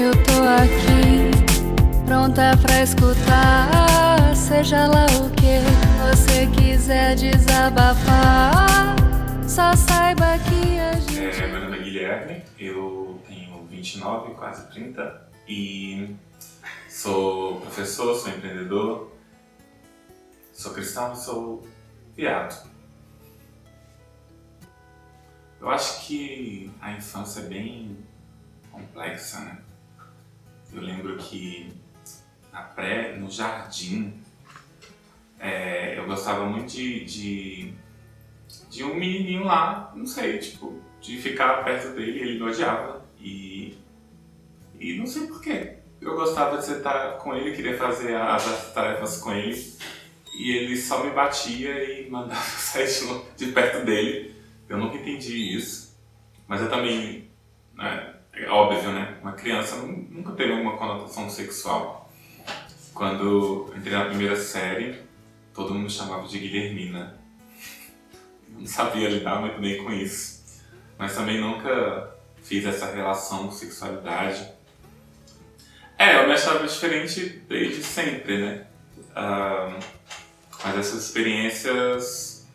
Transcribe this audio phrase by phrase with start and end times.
[0.00, 4.32] Eu tô aqui, pronta pra escutar.
[4.36, 5.58] Seja lá o que
[6.06, 8.94] você quiser desabafar,
[9.48, 11.42] só saiba que a gente.
[11.42, 16.14] É, meu nome é Guilherme, eu tenho 29, quase 30 e
[16.88, 19.12] sou professor, sou empreendedor,
[20.52, 21.66] sou cristão, sou
[22.16, 22.70] viado.
[25.60, 27.98] Eu acho que a infância é bem
[28.70, 29.58] complexa, né?
[30.78, 31.72] Eu lembro que
[32.52, 34.14] na pré, no jardim,
[35.36, 37.74] é, eu gostava muito de, de,
[38.70, 43.04] de, um menininho lá, não sei, tipo, de ficar perto dele, ele me odiava.
[43.18, 43.76] E,
[44.78, 45.78] e não sei porquê.
[46.00, 49.60] Eu gostava de estar com ele, queria fazer as tarefas com ele,
[50.32, 54.32] e ele só me batia e mandava sair de, de perto dele.
[54.68, 55.98] Eu nunca entendi isso.
[56.46, 57.28] Mas eu também,
[57.74, 58.07] né,
[58.44, 59.18] é óbvio, né?
[59.22, 62.10] Uma criança nunca teve uma conotação sexual.
[62.94, 65.02] Quando entrei na primeira série,
[65.54, 67.18] todo mundo chamava de Guilhermina.
[68.48, 70.62] Não sabia lidar muito bem com isso.
[70.98, 74.48] Mas também nunca fiz essa relação com sexualidade.
[75.96, 78.66] É, eu me achava diferente desde sempre, né?
[79.10, 79.78] Uh,
[80.64, 82.48] mas essas experiências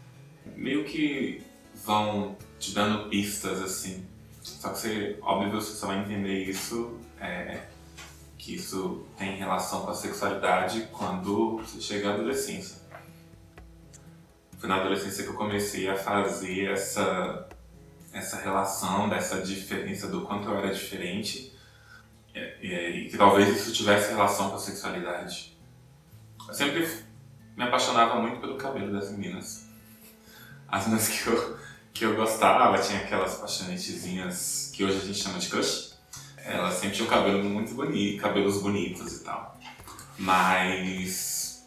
[0.55, 1.41] meio que
[1.85, 4.12] vão te dando pistas assim.
[4.43, 7.61] Só que você, óbvio, você só vai entender isso, é,
[8.37, 12.83] que isso tem relação com a sexualidade quando você chega à adolescência.
[14.57, 17.47] Foi na adolescência que eu comecei a fazer essa,
[18.11, 21.53] essa relação, dessa diferença do quanto eu era diferente
[22.35, 25.57] e, e que talvez isso tivesse relação com a sexualidade.
[26.47, 26.87] Eu sempre
[27.55, 29.67] me apaixonava muito pelo cabelo das meninas.
[30.67, 31.57] As meninas que eu
[31.93, 35.93] que eu gostava, tinha aquelas paixonetezinhas que hoje a gente chama de crush.
[36.37, 39.57] Ela sempre tinha um cabelo muito bonito, cabelos bonitos e tal.
[40.17, 41.65] Mas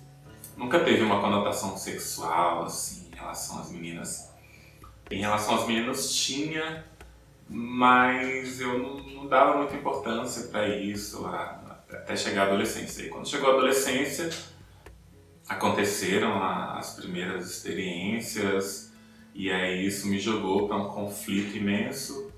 [0.57, 4.31] nunca teve uma conotação sexual, assim, em relação às meninas.
[5.11, 6.85] Em relação aos meninos tinha,
[7.49, 13.03] mas eu não, não dava muita importância para isso até chegar à adolescência.
[13.03, 14.29] E quando chegou a adolescência,
[15.49, 18.86] aconteceram as primeiras experiências,
[19.37, 22.33] e aí isso me jogou para um conflito imenso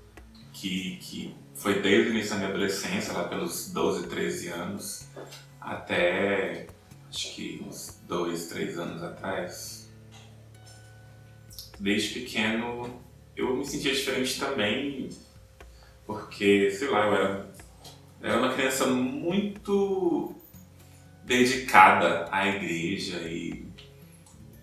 [0.51, 5.07] que, que foi desde o início da minha adolescência, lá pelos 12, 13 anos,
[5.61, 6.67] até
[7.09, 9.89] acho que uns 2, 3 anos atrás.
[11.79, 13.01] Desde pequeno
[13.33, 15.07] eu me sentia diferente também,
[16.05, 17.53] porque, sei lá, eu era,
[18.21, 20.35] eu era uma criança muito
[21.23, 23.65] dedicada à igreja e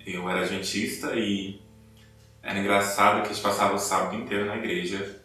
[0.07, 1.65] eu era adventista e
[2.47, 5.21] era engraçado que a gente passava o sábado inteiro na igreja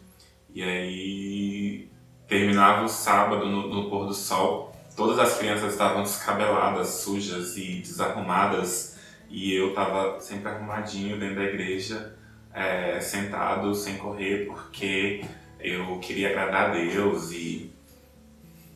[0.52, 1.88] e aí
[2.26, 7.76] terminava o sábado no, no pôr do sol, todas as crianças estavam descabeladas, sujas e
[7.76, 8.98] desarrumadas
[9.30, 12.18] e eu estava sempre arrumadinho dentro da igreja,
[12.52, 15.24] é, sentado sem correr porque
[15.60, 17.72] eu queria agradar a Deus e,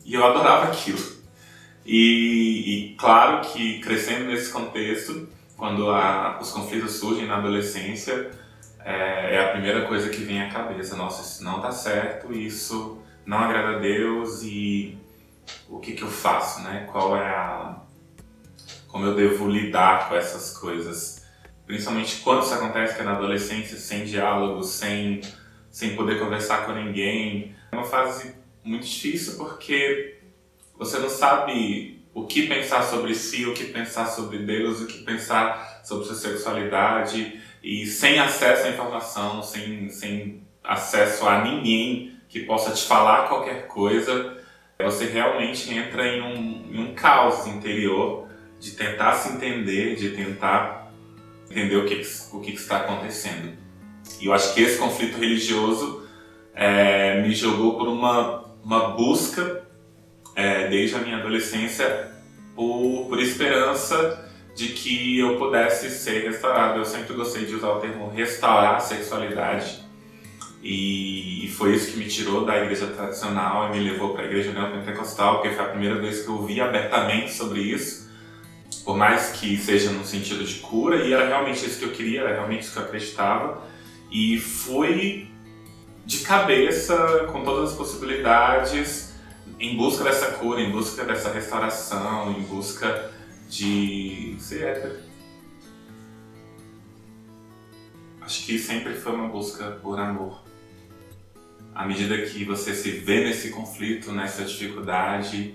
[0.04, 1.16] e eu adorava aquilo.
[1.84, 8.30] E, e claro que crescendo nesse contexto, quando a, os conflitos surgem na adolescência,
[8.84, 10.96] é, é, a primeira coisa que vem à cabeça.
[10.96, 14.96] Nossa, isso não tá certo, isso não agrada a Deus e
[15.68, 16.88] o que, que eu faço, né?
[16.92, 17.76] Qual é a.
[18.86, 21.26] Como eu devo lidar com essas coisas.
[21.66, 25.20] Principalmente quando isso acontece que é na adolescência, sem diálogo, sem,
[25.70, 27.56] sem poder conversar com ninguém.
[27.72, 30.20] É uma fase muito difícil porque
[30.78, 35.02] você não sabe o que pensar sobre si, o que pensar sobre Deus, o que
[35.02, 42.40] pensar sobre sua sexualidade e sem acesso à informação, sem, sem acesso a ninguém que
[42.40, 44.34] possa te falar qualquer coisa,
[44.82, 48.26] você realmente entra em um, em um caos interior
[48.58, 50.90] de tentar se entender, de tentar
[51.50, 52.00] entender o que,
[52.32, 53.52] o que está acontecendo.
[54.22, 56.08] E eu acho que esse conflito religioso
[56.54, 59.66] é, me jogou por uma, uma busca
[60.34, 62.15] é, desde a minha adolescência
[62.56, 64.24] por, por esperança
[64.56, 66.78] de que eu pudesse ser restaurado.
[66.78, 69.84] Eu sempre gostei de usar o termo restaurar a sexualidade.
[70.62, 74.52] E, foi isso que me tirou da igreja tradicional e me levou para a igreja
[74.52, 78.10] neopentecostal, porque foi a primeira vez que eu ouvi abertamente sobre isso.
[78.84, 82.22] Por mais que seja no sentido de cura, e era realmente isso que eu queria,
[82.22, 83.62] era realmente isso que eu acreditava.
[84.10, 85.28] E fui
[86.04, 89.15] de cabeça com todas as possibilidades
[89.58, 93.10] em busca dessa cura, em busca dessa restauração, em busca
[93.48, 94.98] de ser hétero.
[98.20, 100.44] Acho que sempre foi uma busca por amor.
[101.74, 105.54] à medida que você se vê nesse conflito, nessa dificuldade,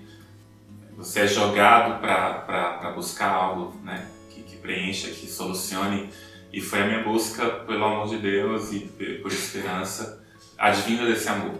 [0.96, 6.10] você é jogado para buscar algo né, que, que preencha, que solucione.
[6.52, 8.80] E foi a minha busca pelo amor de Deus e
[9.20, 10.24] por esperança
[10.56, 11.58] advinda desse amor.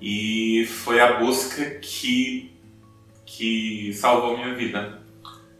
[0.00, 2.52] E foi a busca que,
[3.24, 5.02] que salvou minha vida.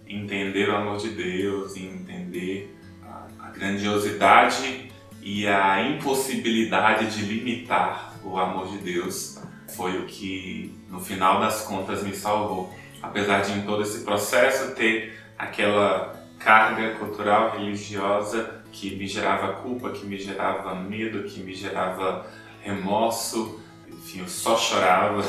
[0.07, 4.91] Entender o amor de Deus entender a, a grandiosidade
[5.21, 11.63] e a impossibilidade de limitar o amor de Deus foi o que, no final das
[11.63, 12.73] contas, me salvou.
[13.03, 19.91] Apesar de em todo esse processo ter aquela carga cultural religiosa que me gerava culpa,
[19.91, 22.27] que me gerava medo, que me gerava
[22.63, 25.25] remorso, enfim, eu só chorava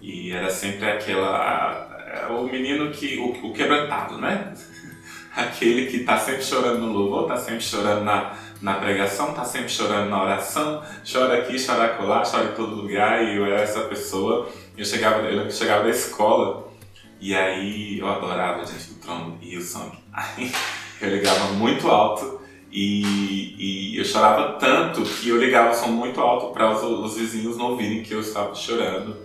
[0.00, 1.86] e era sempre aquela
[2.30, 4.52] o menino que o, o quebrantado, né?
[5.36, 9.68] Aquele que está sempre chorando no louvor, está sempre chorando na, na pregação, está sempre
[9.68, 13.82] chorando na oração, chora aqui, chora acolá, chora em todo lugar e eu era essa
[13.82, 14.48] pessoa.
[14.76, 16.68] Eu chegava, eu chegava da escola
[17.20, 19.98] e aí eu adorava diante do trono e o sangue.
[20.12, 20.50] Aí
[21.00, 22.37] eu ligava muito alto
[22.70, 27.16] e, e, eu chorava tanto que eu ligava o som muito alto para os, os,
[27.16, 29.16] vizinhos não ouvirem que eu estava chorando.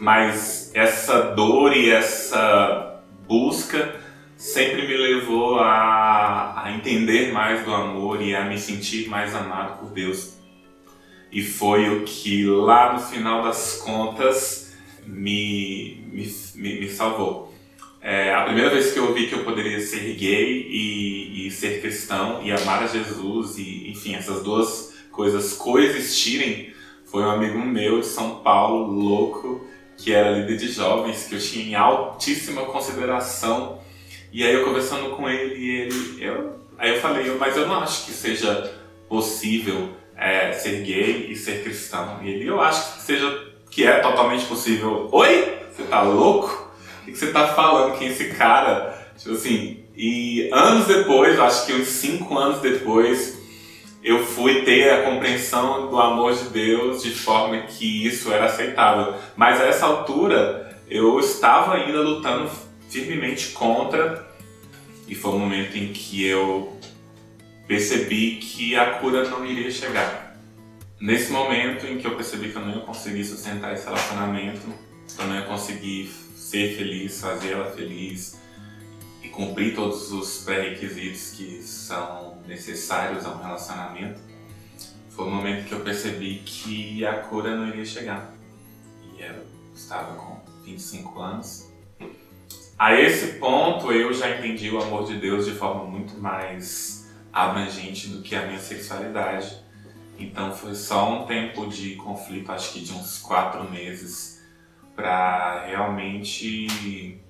[0.00, 4.00] Mas essa dor e essa busca
[4.36, 9.78] sempre me levou a, a entender mais do amor e a me sentir mais amado
[9.78, 10.38] por Deus.
[11.30, 14.76] E foi o que lá no final das contas
[15.06, 17.53] me, me, me, me salvou.
[18.06, 21.80] É, a primeira vez que eu vi que eu poderia ser gay e, e, ser
[21.80, 26.74] cristão e amar a Jesus e, enfim, essas duas coisas coexistirem
[27.06, 29.66] foi um amigo meu de São Paulo, louco,
[29.96, 33.80] que era líder de jovens, que eu tinha em altíssima consideração.
[34.30, 38.04] E aí eu conversando com ele, ele eu, aí eu falei, mas eu não acho
[38.04, 38.70] que seja
[39.08, 42.20] possível é, ser gay e ser cristão.
[42.22, 45.08] E ele, eu acho que seja que é totalmente possível.
[45.10, 45.54] Oi?
[45.74, 46.63] Você tá louco?
[47.04, 48.02] O que você tá falando?
[48.02, 49.12] É esse cara?
[49.16, 53.38] Tipo assim, e anos depois, acho que uns cinco anos depois,
[54.02, 59.14] eu fui ter a compreensão do amor de Deus de forma que isso era aceitável.
[59.36, 62.50] Mas a essa altura, eu estava ainda lutando
[62.88, 64.26] firmemente contra,
[65.06, 66.78] e foi um momento em que eu
[67.66, 70.36] percebi que a cura não iria chegar.
[71.00, 74.62] Nesse momento em que eu percebi que eu não ia conseguir sustentar esse relacionamento,
[75.18, 76.10] eu não ia conseguir
[76.44, 78.38] ser feliz, fazer ela feliz
[79.22, 84.20] e cumprir todos os pré-requisitos que são necessários a um relacionamento,
[85.08, 88.34] foi o momento que eu percebi que a cura não iria chegar.
[89.16, 91.72] E eu estava com 25 anos.
[92.78, 98.08] A esse ponto eu já entendi o amor de Deus de forma muito mais abrangente
[98.08, 99.64] do que a minha sexualidade.
[100.18, 104.33] Então foi só um tempo de conflito, acho que de uns quatro meses,
[104.94, 107.20] para realmente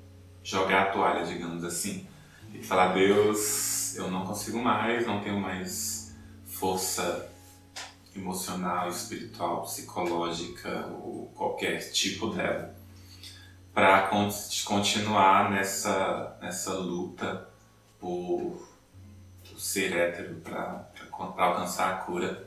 [0.42, 2.06] jogar a toalha, digamos assim.
[2.52, 6.14] E falar, Deus, eu não consigo mais, não tenho mais
[6.44, 7.30] força
[8.14, 12.74] emocional, espiritual, psicológica ou qualquer tipo dela
[13.74, 14.08] para
[14.64, 17.48] continuar nessa, nessa luta
[17.98, 18.68] por,
[19.48, 22.46] por ser hétero, para alcançar a cura.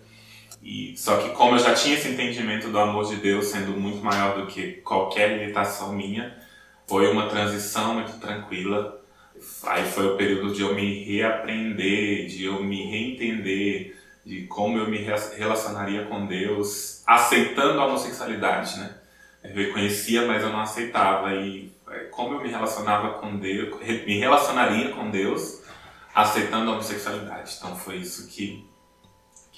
[0.67, 4.03] E, só que como eu já tinha esse entendimento do amor de Deus sendo muito
[4.03, 6.37] maior do que qualquer limitação minha,
[6.85, 9.01] foi uma transição muito tranquila.
[9.63, 13.95] Aí foi o período de eu me reaprender, de eu me reentender,
[14.25, 18.93] de como eu me relacionaria com Deus, aceitando a homossexualidade, né?
[19.45, 21.33] Eu reconhecia, mas eu não aceitava.
[21.33, 25.61] E é, como eu me relacionava com Deus, me relacionaria com Deus,
[26.13, 27.55] aceitando a homossexualidade.
[27.57, 28.67] Então foi isso que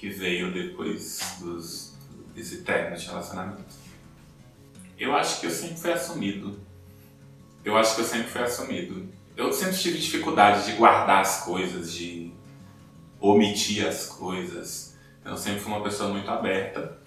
[0.00, 1.92] que veio depois dos,
[2.34, 3.62] desse término de relacionamento?
[4.98, 6.58] Eu acho que eu sempre fui assumido.
[7.62, 9.06] Eu acho que eu sempre fui assumido.
[9.36, 12.32] Eu sempre tive dificuldade de guardar as coisas, de
[13.20, 14.96] omitir as coisas.
[15.22, 16.98] Eu sempre fui uma pessoa muito aberta.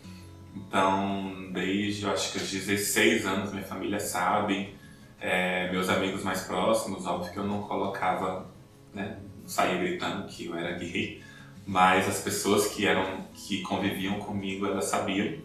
[0.56, 4.78] Então, desde eu acho que os 16 anos, minha família sabe,
[5.20, 8.52] é, meus amigos mais próximos, óbvio que eu não colocava,
[8.94, 11.23] né, saía gritando que eu era gay,
[11.66, 15.38] mas as pessoas que eram que conviviam comigo elas sabiam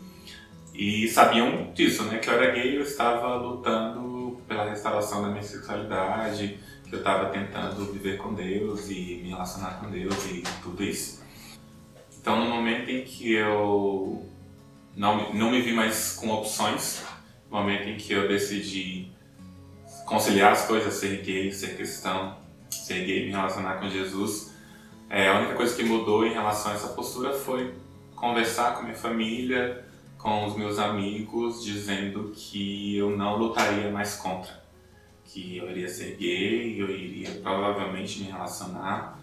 [0.74, 2.18] e sabiam disso, né?
[2.18, 6.58] Que eu era gay, eu estava lutando pela restauração da minha sexualidade,
[6.88, 11.22] que eu estava tentando viver com Deus e me relacionar com Deus e tudo isso.
[12.20, 14.24] Então, no momento em que eu
[14.94, 17.02] não, não me vi mais com opções,
[17.50, 19.10] no momento em que eu decidi
[20.06, 22.38] conciliar as coisas, ser gay, ser cristão,
[22.70, 24.54] ser gay, me relacionar com Jesus,
[25.10, 27.74] é, a única coisa que mudou em relação a essa postura foi
[28.14, 29.86] conversar com minha família,
[30.18, 34.62] com os meus amigos dizendo que eu não lutaria mais contra,
[35.24, 39.18] que eu iria ser gay, eu iria provavelmente me relacionar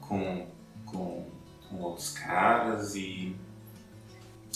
[0.00, 0.46] com,
[0.84, 1.26] com,
[1.68, 3.34] com outros caras e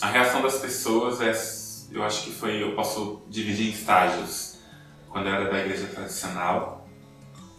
[0.01, 1.33] a reação das pessoas é,
[1.91, 4.59] eu acho que foi, eu posso dividir em estágios.
[5.09, 6.87] Quando eu era da igreja tradicional,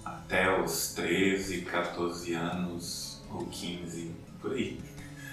[0.05, 4.79] até os 13, 14 anos ou 15, por aí.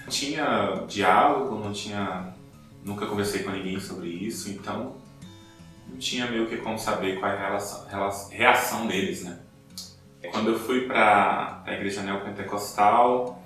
[0.03, 2.33] Não tinha diálogo, não tinha.
[2.83, 4.95] Nunca conversei com ninguém sobre isso, então
[5.89, 7.47] não tinha meio que como saber qual é a
[7.89, 9.39] relação, reação deles, né?
[10.31, 13.41] Quando eu fui para a igreja neopentecostal,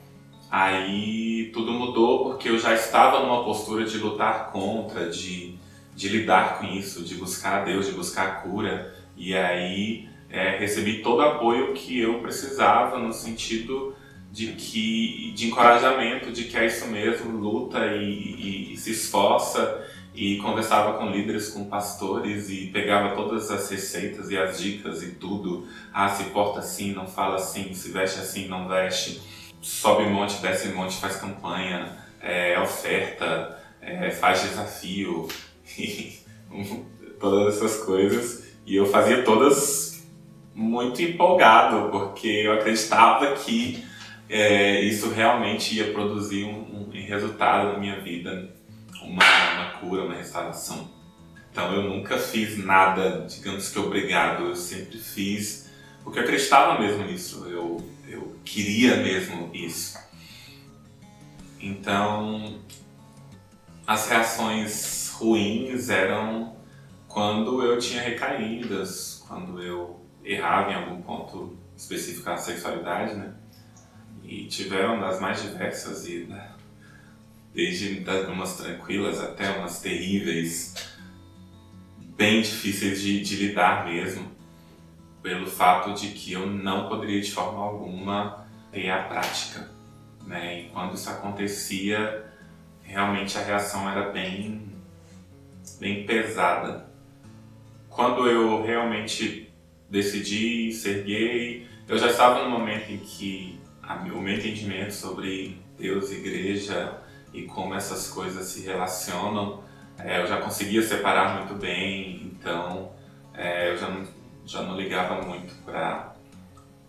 [0.50, 5.56] aí tudo mudou porque eu já estava numa postura de lutar contra, de,
[5.96, 8.96] de lidar com isso, de buscar a Deus, de buscar a cura.
[9.16, 13.96] E aí é, recebi todo o apoio que eu precisava no sentido
[14.32, 19.86] de que de encorajamento de que é isso mesmo, luta e, e, e se esforça
[20.14, 25.12] e conversava com líderes, com pastores e pegava todas as receitas e as dicas e
[25.12, 25.68] tudo.
[25.94, 29.22] Ah, se porta assim, não fala assim, se veste assim, não veste.
[29.62, 35.28] Sobe monte, desce monte, faz campanha, é, oferta, é, faz desafio,
[37.20, 38.46] todas essas coisas.
[38.66, 40.04] E eu fazia todas
[40.54, 43.84] muito empolgado, porque eu acreditava que
[44.32, 48.50] é, isso realmente ia produzir um, um, resultado na minha vida,
[49.02, 49.22] uma,
[49.54, 50.90] uma cura, uma restauração.
[51.52, 55.70] Então eu nunca fiz nada, digamos que obrigado, eu sempre fiz
[56.02, 60.00] porque eu acreditava mesmo nisso, eu, eu queria mesmo isso.
[61.60, 62.62] Então
[63.86, 66.56] as reações ruins eram
[67.06, 73.34] quando eu tinha recaídas, quando eu errava em algum ponto específico da sexualidade, né?
[74.32, 76.52] E tiveram das mais diversas e né,
[77.54, 80.74] desde umas tranquilas até umas terríveis,
[82.16, 84.32] bem difíceis de, de lidar mesmo,
[85.22, 89.70] pelo fato de que eu não poderia de forma alguma ter a prática.
[90.26, 90.62] Né?
[90.62, 92.26] E quando isso acontecia,
[92.84, 94.74] realmente a reação era bem,
[95.78, 96.90] bem pesada.
[97.90, 99.52] Quando eu realmente
[99.90, 103.61] decidi ser gay, eu já estava no momento em que
[103.96, 107.02] o meu entendimento sobre Deus, igreja
[107.34, 109.64] e como essas coisas se relacionam,
[109.98, 112.92] é, eu já conseguia separar muito bem, então
[113.34, 114.08] é, eu já não,
[114.46, 116.14] já não ligava muito para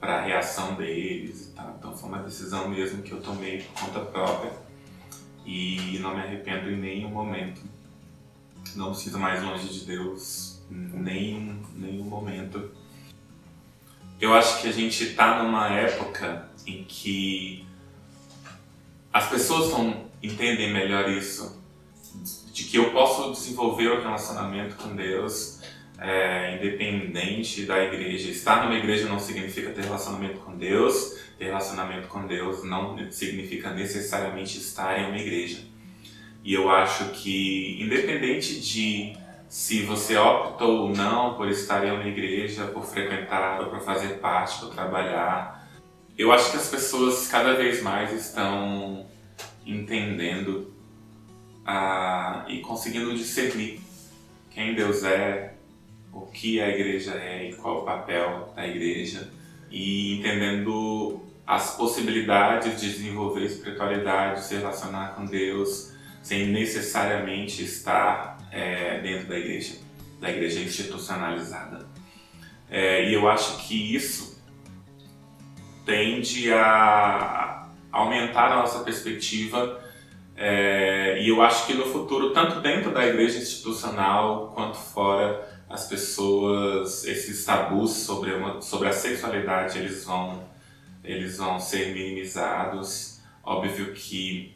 [0.01, 1.75] a reação deles e tal.
[1.79, 4.53] Então foi uma decisão mesmo que eu tomei por conta própria
[5.45, 7.61] e não me arrependo em nenhum momento.
[8.75, 12.71] Não me sinto mais longe de Deus nem nenhum momento.
[14.23, 17.67] Eu acho que a gente está numa época em que
[19.13, 21.61] as pessoas vão entendem melhor isso,
[22.53, 25.61] de que eu posso desenvolver o relacionamento com Deus
[25.99, 28.31] é, independente da igreja.
[28.31, 33.73] Estar numa igreja não significa ter relacionamento com Deus, ter relacionamento com Deus não significa
[33.73, 35.65] necessariamente estar em uma igreja.
[36.45, 39.17] E eu acho que, independente de
[39.53, 44.15] se você opta ou não por estar em uma igreja, por frequentar ou por fazer
[44.15, 45.69] parte, por trabalhar,
[46.17, 49.05] eu acho que as pessoas cada vez mais estão
[49.67, 50.73] entendendo
[51.67, 53.79] ah, e conseguindo discernir
[54.51, 55.53] quem Deus é,
[56.11, 59.31] o que a igreja é e qual o papel da igreja
[59.71, 65.93] e entendendo as possibilidades de desenvolver espiritualidade, se relacionar com Deus
[66.23, 69.79] sem necessariamente estar é, dentro da igreja,
[70.21, 71.87] da igreja institucionalizada.
[72.71, 74.41] É, e eu acho que isso
[75.85, 79.83] tende a aumentar a nossa perspectiva
[80.37, 85.87] é, e eu acho que no futuro, tanto dentro da igreja institucional quanto fora, as
[85.87, 90.43] pessoas, esses tabus sobre, uma, sobre a sexualidade, eles vão,
[91.05, 93.21] eles vão ser minimizados.
[93.45, 94.55] Óbvio que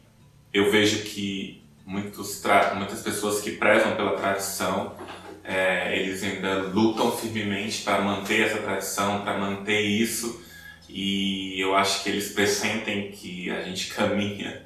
[0.53, 2.43] eu vejo que muitos
[2.75, 4.93] muitas pessoas que prezam pela tradição,
[5.41, 10.43] é, eles ainda lutam firmemente para manter essa tradição, para manter isso,
[10.89, 14.65] e eu acho que eles pressentem que a gente caminha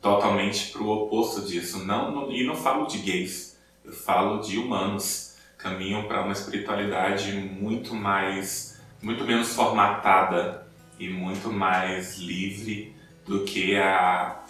[0.00, 1.84] totalmente para o oposto disso.
[1.84, 5.30] Não, e não falo de gays, eu falo de humanos.
[5.56, 10.66] Caminham para uma espiritualidade muito mais, muito menos formatada
[10.98, 14.42] e muito mais livre do que a,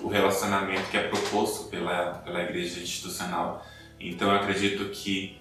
[0.00, 3.64] o relacionamento que é proposto pela, pela igreja institucional.
[3.98, 5.38] Então eu acredito que,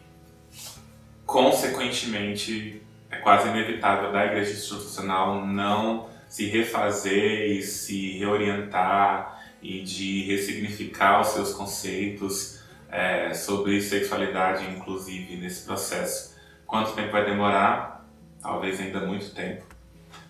[1.26, 10.24] consequentemente, é quase inevitável da igreja institucional não se refazer e se reorientar e de
[10.24, 12.60] ressignificar os seus conceitos
[12.92, 16.36] é, sobre sexualidade, inclusive nesse processo.
[16.66, 18.06] Quanto tempo vai demorar?
[18.42, 19.66] Talvez ainda muito tempo.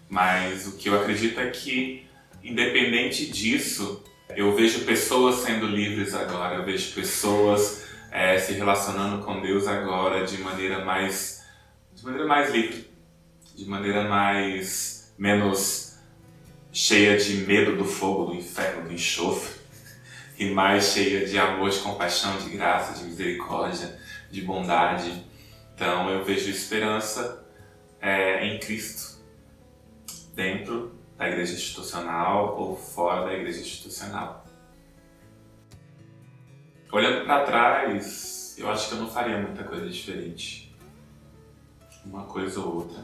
[0.10, 2.08] Mas o que eu acredito é que,
[2.44, 9.42] independente disso, eu vejo pessoas sendo livres agora, eu vejo pessoas é, se relacionando com
[9.42, 11.44] Deus agora de maneira mais,
[11.94, 12.90] de maneira mais livre,
[13.56, 15.98] de maneira mais menos
[16.72, 19.56] cheia de medo do fogo, do inferno, do enxofre,
[20.38, 23.98] e mais cheia de amor, de compaixão, de graça, de misericórdia,
[24.30, 25.26] de bondade.
[25.74, 27.46] Então eu vejo esperança
[28.02, 29.20] é, em Cristo,
[30.34, 34.46] dentro da igreja institucional ou fora da igreja institucional.
[36.92, 40.74] Olhando para trás, eu acho que eu não faria muita coisa diferente.
[42.06, 43.04] Uma coisa ou outra.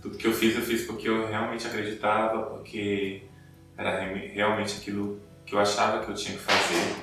[0.00, 3.22] Tudo que eu fiz, eu fiz porque eu realmente acreditava, porque
[3.76, 6.96] era realmente aquilo que eu achava que eu tinha que fazer.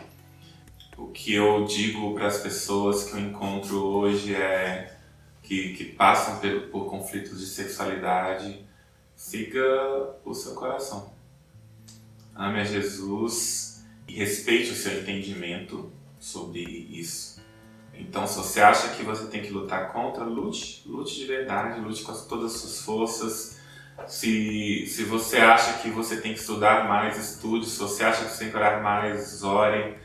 [0.97, 4.95] O que eu digo para as pessoas que eu encontro hoje é
[5.41, 8.65] que, que passam por, por conflitos de sexualidade,
[9.23, 11.13] siga o seu coração.
[12.35, 15.89] Ame a Jesus e respeite o seu entendimento
[16.19, 17.41] sobre isso.
[17.93, 22.03] Então, se você acha que você tem que lutar contra, lute, lute de verdade, lute
[22.03, 23.59] com todas as suas forças.
[24.07, 27.65] Se, se você acha que você tem que estudar mais, estude.
[27.65, 29.95] Se você acha que você tem que orar mais, ore.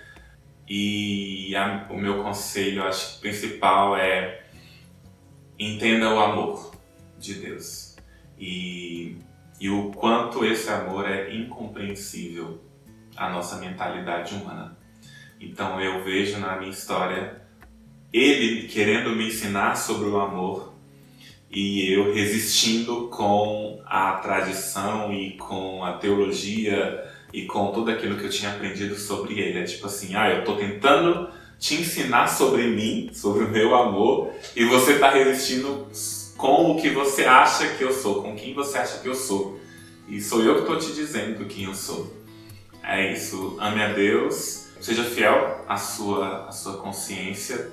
[0.69, 4.45] E a, o meu conselho, acho que principal é
[5.59, 6.71] entenda o amor
[7.19, 7.88] de Deus
[8.39, 9.17] e,
[9.61, 12.61] e o quanto esse amor é incompreensível
[13.17, 14.77] a nossa mentalidade humana.
[15.41, 17.43] Então eu vejo na minha história
[18.13, 20.73] ele querendo me ensinar sobre o amor
[21.51, 28.25] e eu resistindo com a tradição e com a teologia e com tudo aquilo que
[28.25, 29.59] eu tinha aprendido sobre ele.
[29.59, 34.33] É tipo assim, ah, eu estou tentando te ensinar sobre mim, sobre o meu amor,
[34.55, 35.89] e você está resistindo
[36.39, 39.61] com o que você acha que eu sou, com quem você acha que eu sou.
[40.09, 42.17] E sou eu que estou te dizendo quem eu sou.
[42.83, 43.59] É isso.
[43.61, 47.71] Ame a Deus, seja fiel à sua, à sua consciência,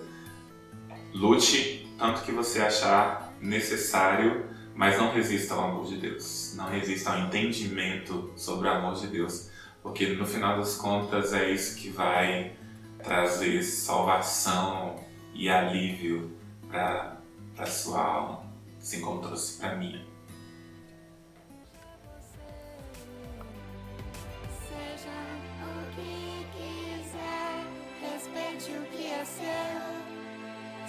[1.14, 6.54] lute tanto que você achar necessário, mas não resista ao amor de Deus.
[6.58, 9.50] Não resista ao entendimento sobre o amor de Deus,
[9.82, 12.54] porque no final das contas é isso que vai
[13.02, 14.96] trazer salvação
[15.34, 16.32] e alívio
[16.68, 17.18] para
[17.58, 18.45] a sua alma,
[18.86, 20.06] assim como trouxe para mim.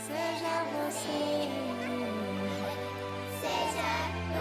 [0.07, 1.49] Seja você,
[3.41, 3.91] seja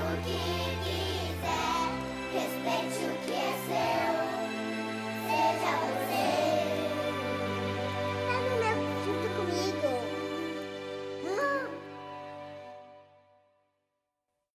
[0.04, 0.44] o que
[0.84, 1.88] quiser,
[2.34, 3.65] respeite o que é